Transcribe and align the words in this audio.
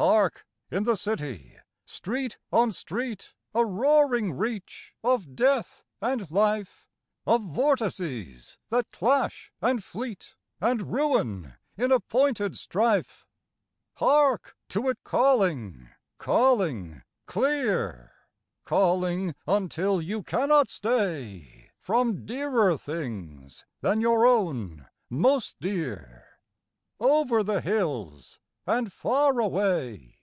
Hark 0.00 0.46
in 0.70 0.84
the 0.84 0.94
city, 0.94 1.56
street 1.84 2.38
on 2.52 2.70
street 2.70 3.34
A 3.52 3.66
roaring 3.66 4.32
reach 4.32 4.94
of 5.02 5.34
death 5.34 5.82
and 6.00 6.30
life, 6.30 6.86
Of 7.26 7.42
vortices 7.42 8.58
that 8.70 8.92
clash 8.92 9.50
and 9.60 9.82
fleet 9.82 10.36
And 10.60 10.92
ruin 10.92 11.54
in 11.76 11.90
appointed 11.90 12.54
strife, 12.56 13.26
Hark 13.94 14.56
to 14.68 14.88
it 14.88 14.98
calling, 15.02 15.88
calling 16.18 17.02
clear, 17.26 18.12
Calling 18.64 19.34
until 19.48 20.00
you 20.00 20.22
cannot 20.22 20.68
stay 20.68 21.70
From 21.80 22.24
dearer 22.24 22.76
things 22.76 23.64
than 23.80 24.00
your 24.00 24.24
own 24.24 24.86
most 25.10 25.58
dear 25.58 26.38
Over 27.00 27.42
the 27.42 27.60
hills 27.60 28.38
and 28.70 28.92
far 28.92 29.40
away. 29.40 30.16